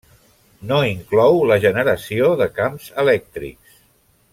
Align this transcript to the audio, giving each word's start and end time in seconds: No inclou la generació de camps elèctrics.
No 0.71 0.79
inclou 0.91 1.37
la 1.51 1.59
generació 1.67 2.33
de 2.43 2.51
camps 2.59 2.91
elèctrics. 3.05 3.81